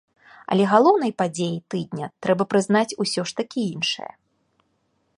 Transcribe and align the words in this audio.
Але 0.53 0.63
галоўнай 0.71 1.11
падзеяй 1.23 1.59
тыдня 1.73 2.07
трэба 2.27 2.43
прызнаць 2.55 2.97
усё 3.07 3.21
ж 3.33 3.39
такі 3.43 3.61
іншае. 3.75 4.13